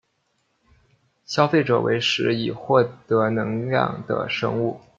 [1.25, 4.81] 消费者为食以获得能量的生物。